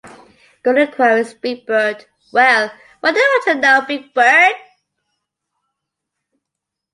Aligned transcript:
Gordon 0.63 0.91
queries 0.91 1.35
Big 1.35 1.67
Bird, 1.67 2.03
Well, 2.33 2.71
why 3.01 3.11
do 3.11 3.19
you 3.19 3.41
want 3.53 3.61
to 3.61 3.61
know, 3.61 3.81
Big 3.87 4.11
Bird? 4.15 4.55